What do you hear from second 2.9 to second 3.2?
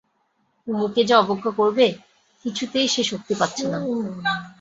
সে